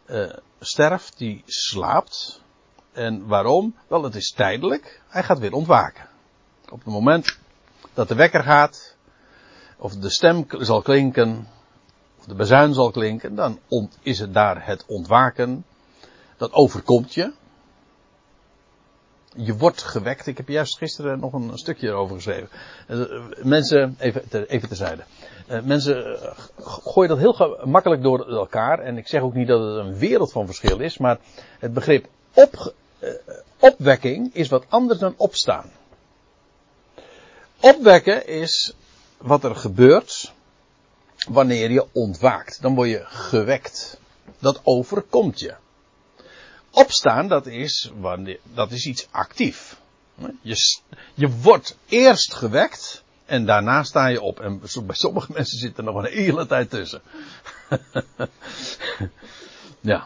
[0.06, 2.42] uh, sterft, die slaapt.
[2.92, 3.76] En waarom?
[3.88, 5.02] Wel, het is tijdelijk.
[5.08, 6.10] Hij gaat weer ontwaken.
[6.70, 7.38] Op het moment
[7.94, 8.96] dat de wekker gaat,
[9.78, 11.48] of de stem zal klinken,
[12.20, 13.60] of de bezuin zal klinken, dan
[14.02, 15.66] is het daar het ontwaken.
[16.38, 17.34] Dat overkomt je.
[19.36, 20.28] Je wordt gewekt.
[20.28, 22.50] Ik heb juist gisteren nog een stukje erover geschreven.
[22.88, 23.00] Eh,
[23.44, 25.04] mensen, even, te, even terzijde.
[25.50, 28.80] Uh, mensen uh, gooien dat heel gemakkelijk door elkaar.
[28.80, 30.98] En ik zeg ook niet dat het een wereld van verschil is.
[30.98, 31.18] Maar
[31.60, 32.74] het begrip op,
[33.60, 35.72] opwekking is wat anders dan opstaan.
[37.60, 38.74] Opwekken is
[39.18, 40.34] wat er gebeurt
[41.28, 42.62] wanneer je ontwaakt.
[42.62, 44.00] Dan word je gewekt.
[44.40, 45.54] Dat overkomt je.
[46.74, 47.92] Opstaan, dat is,
[48.54, 49.78] dat is iets actief.
[50.42, 50.56] Je,
[51.14, 54.40] je wordt eerst gewekt en daarna sta je op.
[54.40, 57.02] En bij sommige mensen zit er nog een hele tijd tussen.
[59.82, 60.06] ja.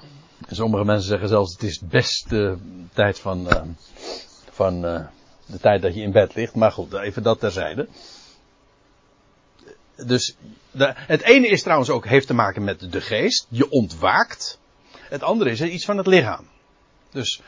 [0.50, 2.58] Sommige mensen zeggen zelfs het is de beste
[2.94, 3.62] tijd van, uh,
[4.52, 5.06] van uh,
[5.46, 6.56] de tijd dat je in bed ligt.
[6.56, 7.88] Maar goed, even dat terzijde.
[9.96, 10.36] Dus
[10.88, 13.46] het ene is trouwens ook, heeft te maken met de geest.
[13.50, 14.60] Je ontwaakt.
[14.92, 16.46] Het andere is iets van het lichaam.
[17.12, 17.42] Dus,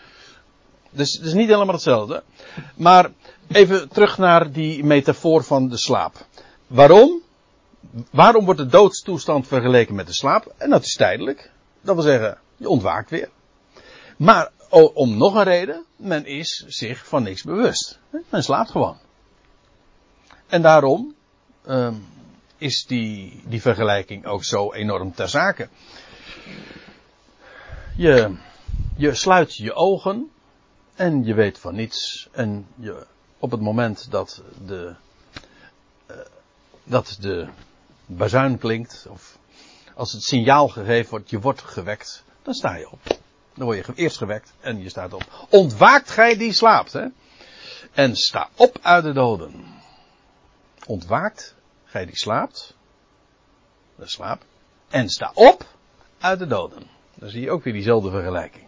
[0.90, 2.24] dus het is niet helemaal hetzelfde.
[2.76, 3.12] Maar
[3.48, 6.26] even terug naar die metafoor van de slaap.
[6.68, 7.22] Waarom?
[8.12, 10.54] Waarom wordt de doodstoestand vergeleken met de slaap?
[10.58, 11.52] En dat is tijdelijk.
[11.82, 13.30] Dat wil zeggen, je ontwaakt weer.
[14.18, 14.52] Maar
[14.94, 18.00] om nog een reden, men is zich van niks bewust.
[18.30, 18.98] Men slaapt gewoon.
[20.48, 21.16] En daarom
[21.68, 22.06] um,
[22.58, 25.70] is die, die vergelijking ook zo enorm ter zake.
[27.96, 28.36] Je,
[28.98, 30.32] je sluit je ogen
[30.96, 32.28] en je weet van niets.
[32.32, 33.06] En je,
[33.40, 34.96] op het moment dat de,
[36.12, 36.18] uh,
[36.84, 37.48] dat de
[38.06, 39.38] bazuin klinkt, of
[39.96, 43.00] als het signaal gegeven wordt, je wordt gewekt, dan sta je op.
[43.54, 45.48] Dan word je eerst gewekt en je staat op.
[45.50, 47.06] Ontwaakt gij die slaapt, hè?
[47.92, 49.66] En sta op uit de doden.
[50.86, 52.76] Ontwaakt gij die slaapt.
[53.96, 54.42] De slaap.
[54.90, 55.66] En sta op
[56.20, 56.99] uit de doden.
[57.20, 58.68] Dan zie je ook weer diezelfde vergelijking.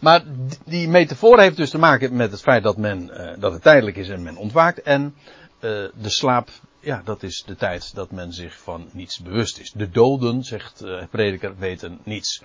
[0.00, 0.22] Maar
[0.64, 3.96] die metafoor heeft dus te maken met het feit dat, men, uh, dat het tijdelijk
[3.96, 4.82] is en men ontwaakt.
[4.82, 5.14] En
[5.60, 6.48] uh, de slaap,
[6.80, 9.70] ja, dat is de tijd dat men zich van niets bewust is.
[9.70, 12.42] De doden, zegt uh, prediker, weten niets.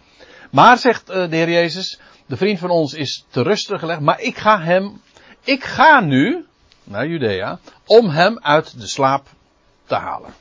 [0.52, 4.38] Maar, zegt de Heer Jezus, de vriend van ons is te rusten gelegd, maar ik
[4.38, 5.02] ga hem,
[5.44, 6.46] ik ga nu
[6.84, 9.28] naar Judea, om hem uit de slaap
[9.86, 10.34] te halen.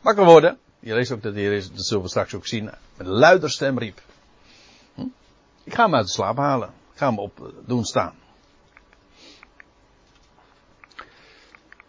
[0.00, 0.58] Wakker worden.
[0.80, 3.50] Je leest ook dat de is, dat zullen we straks ook zien, met een luider
[3.50, 4.02] stem riep.
[4.94, 5.06] Hm?
[5.64, 6.68] Ik ga hem uit de slaap halen.
[6.68, 8.14] Ik ga hem op doen staan.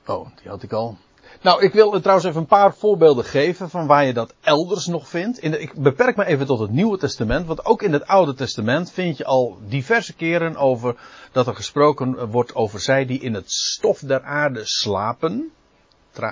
[0.05, 0.97] Oh, die had ik al.
[1.41, 5.07] Nou, ik wil trouwens even een paar voorbeelden geven van waar je dat elders nog
[5.07, 5.43] vindt.
[5.43, 9.17] Ik beperk me even tot het Nieuwe Testament, want ook in het Oude Testament vind
[9.17, 10.95] je al diverse keren over
[11.31, 15.51] dat er gesproken wordt over zij die in het stof der aarde slapen.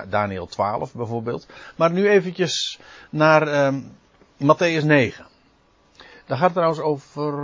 [0.08, 1.46] Daniel 12 bijvoorbeeld.
[1.76, 2.78] Maar nu eventjes
[3.10, 3.80] naar ehm
[4.42, 5.26] Matthäus 9.
[6.26, 7.34] Daar gaat het trouwens over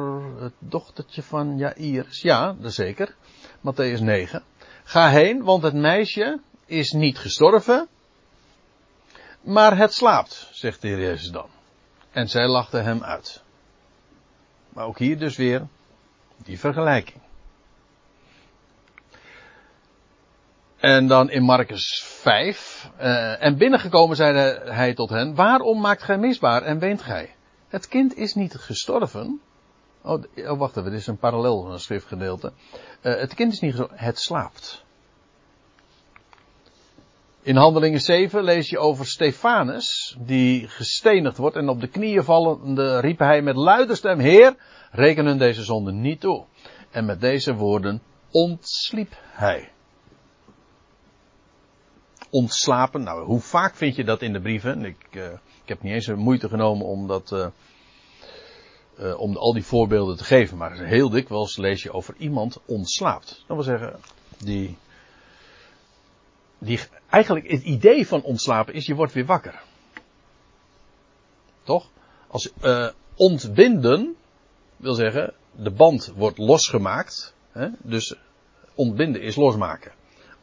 [0.43, 2.21] het dochtertje van Jairus.
[2.21, 3.15] Ja, dat zeker.
[3.59, 4.43] Matthäus 9.
[4.85, 7.89] Ga heen, want het meisje is niet gestorven,
[9.41, 11.49] maar het slaapt, zegt de Heer Jezus dan.
[12.11, 13.43] En zij lachten hem uit.
[14.69, 15.67] Maar ook hier dus weer
[16.37, 17.26] die vergelijking.
[20.77, 22.91] En dan in Marcus 5.
[22.97, 27.35] eh, en binnengekomen zei hij tot hen: Waarom maakt gij misbaar en weent gij?
[27.69, 29.41] Het kind is niet gestorven.
[30.03, 32.53] Oh, oh wacht even, dit is een parallel een schriftgedeelte.
[33.01, 34.85] Eh, het kind is niet gestorven, het slaapt.
[37.43, 43.01] In Handelingen 7 lees je over Stefanus, die gestenigd wordt en op de knieën vallende
[43.01, 44.57] riep hij met luide stem, Heer,
[44.91, 46.45] reken hun deze zonde niet toe.
[46.91, 49.71] En met deze woorden ontsliep hij.
[52.37, 54.85] Ontslapen, nou hoe vaak vind je dat in de brieven?
[54.85, 57.47] Ik, eh, ik heb niet eens moeite genomen om dat, eh,
[58.97, 63.45] eh, om al die voorbeelden te geven, maar heel dikwijls lees je over iemand ontslaapt.
[63.47, 64.01] Dat wil zeggen,
[64.39, 64.77] die
[66.59, 69.63] die, eigenlijk het idee van ontslapen is, je wordt weer wakker.
[71.63, 71.91] Toch?
[72.29, 72.53] Als
[73.15, 74.17] ontbinden
[74.77, 77.35] wil zeggen, de band wordt losgemaakt.
[77.53, 77.69] Hè?
[77.79, 78.17] Dus
[78.75, 79.93] ontbinden is losmaken.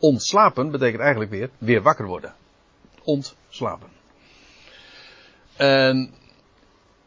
[0.03, 2.33] Ontslapen betekent eigenlijk weer, weer wakker worden.
[3.03, 3.89] Ontslapen.
[5.55, 6.13] En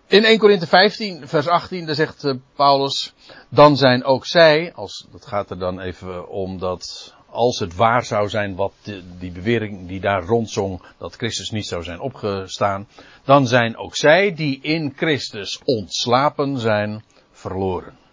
[0.07, 3.15] in 1 Korinthe 15, vers 18, daar zegt eh, Paulus,
[3.49, 8.05] dan zijn ook zij, als, dat gaat er dan even om dat als het waar
[8.05, 8.73] zou zijn wat
[9.19, 12.89] die bewering die daar rondzong, dat Christus niet zou zijn opgestaan,
[13.25, 18.05] dan zijn ook zij die in Christus ontslapen zijn, verloren.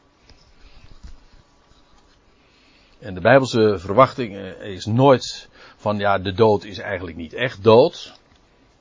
[3.03, 7.63] En de Bijbelse verwachting eh, is nooit van ja, de dood is eigenlijk niet echt
[7.63, 8.13] dood.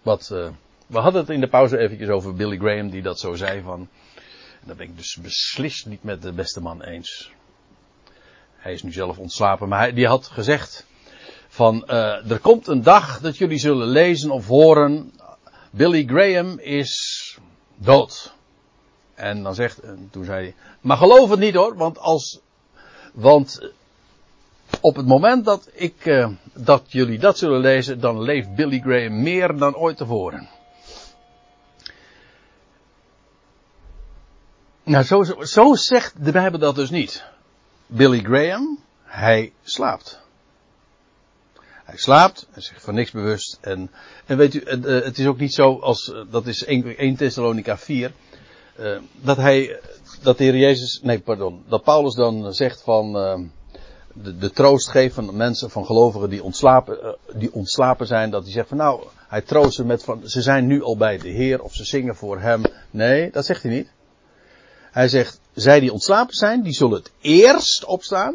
[0.03, 0.49] Wat, uh,
[0.87, 3.89] we hadden het in de pauze eventjes over Billy Graham die dat zo zei van,
[4.61, 7.33] en dat ben ik dus beslist niet met de beste man eens.
[8.57, 10.87] Hij is nu zelf ontslapen, maar hij, die had gezegd
[11.49, 15.13] van uh, er komt een dag dat jullie zullen lezen of horen
[15.71, 17.39] Billy Graham is
[17.77, 18.35] dood.
[19.15, 22.41] En dan zegt, en toen zei hij, maar geloof het niet hoor, want als,
[23.13, 23.73] want
[24.81, 29.23] op het moment dat ik, uh, dat jullie dat zullen lezen, dan leeft Billy Graham
[29.23, 30.49] meer dan ooit tevoren.
[34.85, 37.25] Nou, zo, zo zegt de Bijbel dat dus niet.
[37.87, 40.21] Billy Graham, hij slaapt.
[41.85, 43.59] Hij slaapt, hij is zich van niks bewust.
[43.61, 43.91] En,
[44.27, 47.79] en weet u, het, het is ook niet zo als, dat is 1, 1 Thessalonica
[47.79, 48.13] 4,
[48.81, 49.81] uh, dat hij,
[50.23, 53.17] dat de Heer Jezus, nee pardon, dat Paulus dan zegt van,
[54.13, 58.53] de, troost geeft van mensen, van gelovigen die ontslapen, uh, die ontslapen zijn, dat hij
[58.53, 61.63] zegt van nou, hij troost ze met van, ze zijn nu al bij de Heer
[61.63, 62.63] of ze zingen voor hem.
[62.91, 63.91] Nee, dat zegt hij niet.
[64.91, 68.35] Hij zegt, zij die ontslapen zijn, die zullen het eerst opstaan.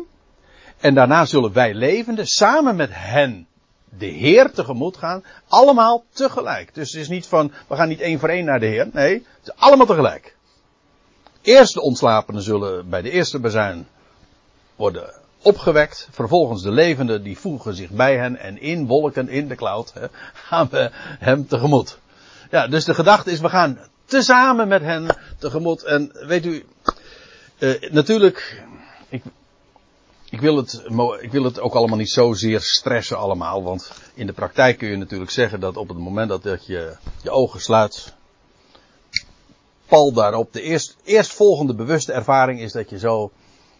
[0.77, 3.47] En daarna zullen wij levenden samen met hen
[3.89, 5.23] de Heer tegemoet gaan.
[5.47, 6.73] Allemaal tegelijk.
[6.73, 8.89] Dus het is niet van, we gaan niet één voor één naar de Heer.
[8.93, 10.35] Nee, het is allemaal tegelijk.
[11.41, 13.87] Eerst de ontslapenen zullen bij de eerste bezuin
[14.75, 16.07] worden opgewekt.
[16.11, 18.37] Vervolgens de levenden die voegen zich bij hen.
[18.37, 21.99] En in wolken, in de cloud, hè, gaan we hem tegemoet.
[22.51, 25.83] Ja, dus de gedachte is, we gaan tezamen met hen tegemoet.
[25.83, 26.65] En weet u,
[27.59, 28.63] uh, natuurlijk,
[29.09, 29.23] ik,
[30.29, 30.83] ik, wil het,
[31.19, 33.63] ik wil het ook allemaal niet zozeer stressen allemaal.
[33.63, 37.29] Want in de praktijk kun je natuurlijk zeggen dat op het moment dat je je
[37.29, 38.13] ogen sluit,
[39.87, 43.31] pal daarop, de eerst, eerstvolgende bewuste ervaring is dat je zo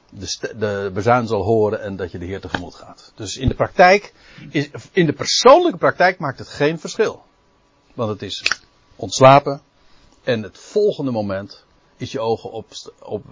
[0.10, 3.12] de, de bezuin zal horen en dat je de Heer tegemoet gaat.
[3.16, 4.14] Dus in de praktijk,
[4.50, 7.24] is, in de persoonlijke praktijk maakt het geen verschil.
[7.94, 8.62] Want het is
[8.96, 9.62] ontslapen,
[10.28, 11.64] en het volgende moment
[11.98, 12.94] is je ogen opslaan.
[13.00, 13.24] Op,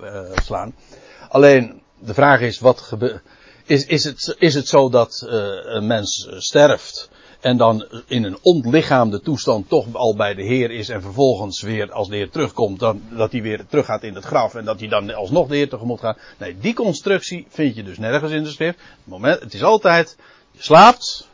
[0.49, 1.29] uh.
[1.29, 3.21] Alleen de vraag is: wat gebeurt.
[3.65, 5.31] Is, is, het, is het zo dat uh,
[5.63, 7.09] een mens sterft
[7.45, 11.91] en dan in een ontlichaamde toestand toch al bij de Heer is en vervolgens weer
[11.91, 14.89] als de Heer terugkomt, dan, dat hij weer teruggaat in het graf en dat hij
[14.89, 16.19] dan alsnog de Heer tegemoet gaat?
[16.37, 18.79] Nee, die constructie vind je dus nergens in de schrift.
[18.79, 20.17] Het, moment, het is altijd:
[20.51, 21.27] je slaapt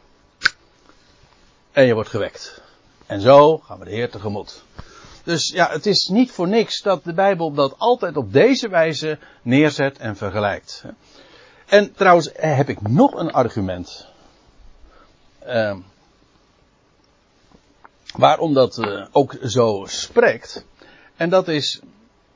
[1.71, 2.61] en je wordt gewekt.
[3.05, 4.63] En zo gaan we de Heer tegemoet.
[5.23, 9.19] Dus ja, het is niet voor niks dat de Bijbel dat altijd op deze wijze
[9.41, 10.83] neerzet en vergelijkt.
[11.65, 14.09] En trouwens heb ik nog een argument.
[15.47, 15.75] Uh,
[18.13, 20.65] waarom dat uh, ook zo spreekt.
[21.15, 21.81] En dat is,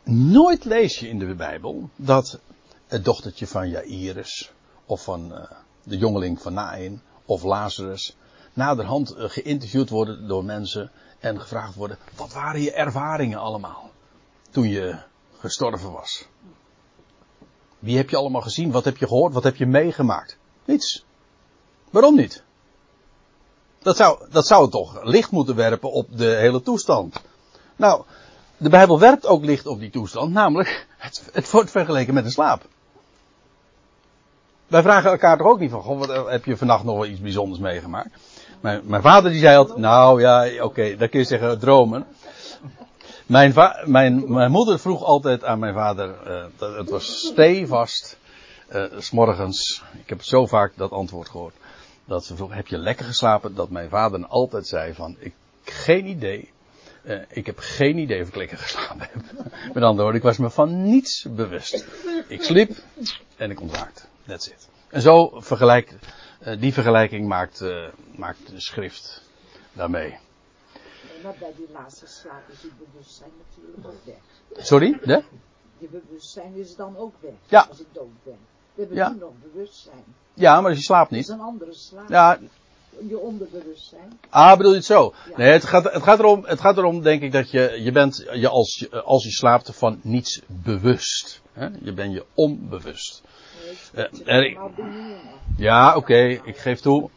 [0.03, 2.39] nooit lees je in de Bijbel dat
[2.87, 4.51] het dochtertje van Jairus,
[4.85, 5.43] of van uh,
[5.83, 8.15] de jongeling van Nain, of Lazarus,
[8.53, 13.91] naderhand eh, geïnterviewd worden door mensen en gevraagd worden: wat waren je ervaringen allemaal
[14.49, 14.95] toen je
[15.37, 16.27] gestorven was?
[17.79, 18.71] Wie heb je allemaal gezien?
[18.71, 19.33] Wat heb je gehoord?
[19.33, 20.37] Wat heb je meegemaakt?
[20.65, 21.05] Niets.
[21.89, 22.43] Waarom niet?
[23.85, 27.21] Dat zou, dat zou toch licht moeten werpen op de hele toestand.
[27.75, 28.03] Nou,
[28.57, 32.31] de Bijbel werpt ook licht op die toestand, namelijk het, het wordt vergeleken met een
[32.31, 32.61] slaap.
[34.67, 37.19] Wij vragen elkaar toch ook niet van, goh, wat, heb je vannacht nog wel iets
[37.19, 38.09] bijzonders meegemaakt?
[38.61, 42.05] Mijn, vader die zei altijd, nou ja, oké, dan kun je zeggen dromen.
[43.25, 46.15] Mijn, mijn, mijn moeder vroeg altijd aan mijn vader,
[46.59, 48.17] uh, het was stevast,
[48.69, 51.55] uh, s morgens, ik heb zo vaak dat antwoord gehoord,
[52.05, 53.55] dat ze vroeg, heb je lekker geslapen?
[53.55, 55.33] Dat mijn vader altijd zei van, ik,
[55.63, 56.51] geen idee,
[57.03, 59.21] uh, ik heb geen idee of ik lekker geslapen heb.
[59.73, 61.85] Met andere woorden, ik was me van niets bewust.
[62.27, 62.77] Ik sliep
[63.35, 64.01] en ik ontwaakte.
[64.25, 64.67] That's it.
[64.89, 65.93] En zo vergelijk,
[66.47, 69.21] uh, die vergelijking maakt, uh, maakt de schrift
[69.73, 70.17] daarmee.
[71.23, 74.65] Maar bij die laatste slaap is je bewustzijn natuurlijk ook weg.
[74.65, 74.99] Sorry?
[75.03, 75.23] De?
[75.77, 77.33] Je bewustzijn is dan ook weg.
[77.47, 77.65] Ja.
[77.69, 78.37] Als ik dood ben.
[78.75, 79.09] We hebben Ja.
[79.09, 80.03] nu nog bewustzijn.
[80.33, 81.37] Ja, maar je slaapt Dat is niet.
[81.39, 82.09] een andere slaap.
[82.09, 82.39] Ja,
[83.07, 84.19] Je onderbewustzijn.
[84.29, 85.13] ah, bedoel je het zo?
[85.29, 85.37] Ja.
[85.37, 88.25] Nee, het gaat, het gaat erom, het gaat erom, denk ik, dat je, je bent
[88.33, 91.41] je als, je- als je slaapt van niets bewust.
[91.53, 91.67] Hè?
[91.81, 93.21] Je bent je onbewust.
[93.93, 94.57] Nee, Eh, er-.
[95.57, 97.09] Ja, oké, ik geef toe.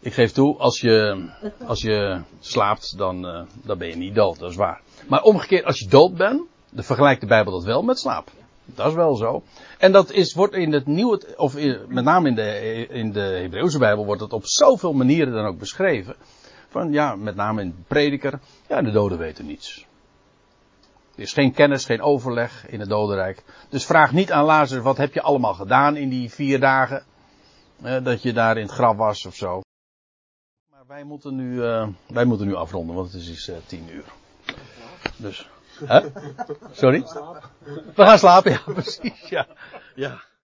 [0.00, 1.26] Ik geef toe, als je,
[1.66, 4.80] als je slaapt, dan, eh, dan ben je niet dood, dat is waar.
[5.08, 8.30] Maar omgekeerd, als je dood bent, dan vergelijkt de Bijbel dat wel met slaap.
[8.66, 9.42] Dat is wel zo.
[9.78, 11.56] En dat is, wordt in het nieuwe, of
[11.88, 15.58] met name in de, in de Hebreeuwse Bijbel, wordt het op zoveel manieren dan ook
[15.58, 16.16] beschreven.
[16.68, 19.86] Van ja, met name in de prediker, ja, de doden weten niets.
[21.14, 23.42] Er is geen kennis, geen overleg in het dodenrijk.
[23.68, 27.04] Dus vraag niet aan Lazarus, wat heb je allemaal gedaan in die vier dagen?
[27.82, 29.60] eh, dat je daar in het graf was of zo.
[30.70, 34.04] Maar wij moeten nu, eh, wij moeten nu afronden, want het is eh, tien uur.
[35.16, 35.48] Dus,
[35.84, 36.00] hè?
[36.72, 37.04] Sorry?
[37.94, 39.46] We gaan slapen, ja, precies, ja.
[39.94, 40.20] ja.